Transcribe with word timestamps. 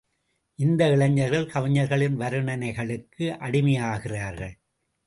இந்த 0.59 0.87
இளைஞர்கள் 0.87 1.45
கவிஞர்களின் 1.45 2.19
வருணனைகளுக்கு 2.19 3.27
அடிமையாகிறார்கள். 3.39 4.55